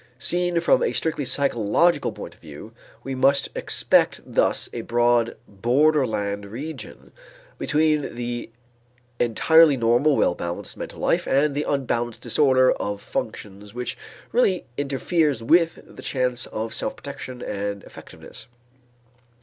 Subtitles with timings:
[0.17, 6.47] Seen from a strictly psychological point of view, we must expect thus a broad borderland
[6.47, 7.11] region
[7.59, 8.49] between the
[9.19, 13.95] entirely normal well balanced mental life and that unbalanced disorder of functions which
[14.31, 18.47] really interferes with the chance for self protection and effectiveness.